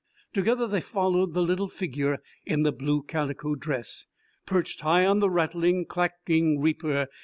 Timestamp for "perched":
4.47-4.81